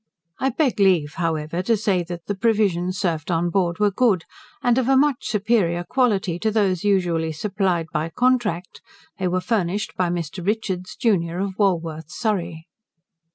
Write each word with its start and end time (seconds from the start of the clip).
I 0.39 0.49
beg 0.49 0.79
leave, 0.79 1.13
however, 1.17 1.61
to 1.61 1.77
say, 1.77 2.01
that 2.05 2.25
the 2.25 2.33
provisions 2.33 2.97
served 2.97 3.29
on 3.29 3.51
board 3.51 3.77
were 3.77 3.91
good, 3.91 4.25
and 4.63 4.79
of 4.79 4.89
a 4.89 4.97
much 4.97 5.27
superior 5.27 5.83
quality 5.83 6.39
to 6.39 6.49
those 6.49 6.83
usually 6.83 7.31
supplied 7.31 7.85
by 7.93 8.09
contract: 8.09 8.81
they 9.19 9.27
were 9.27 9.39
furnished 9.41 9.95
by 9.95 10.09
Mr. 10.09 10.43
Richards, 10.43 10.95
junior, 10.95 11.37
of 11.37 11.53
Walworth, 11.59 12.09
Surrey. 12.09 12.65